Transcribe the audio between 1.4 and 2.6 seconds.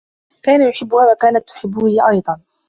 تحبّه هي أيضا.